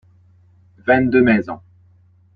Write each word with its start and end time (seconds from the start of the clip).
Vingt-deux 0.79 1.21
maisons. 1.21 1.61